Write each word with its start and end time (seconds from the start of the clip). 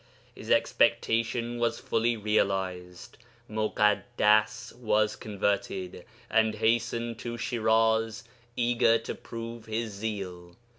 His 0.35 0.49
expectation 0.49 1.59
was 1.59 1.77
fully 1.77 2.17
realized. 2.17 3.19
Muḳaddas 3.47 4.73
was 4.77 5.15
converted, 5.15 6.05
and 6.27 6.55
hastened 6.55 7.19
to 7.19 7.37
Shiraz, 7.37 8.23
eager 8.57 8.97
to 8.97 9.13
prove 9.13 9.67
his 9.67 9.91
zeal. 9.93 10.55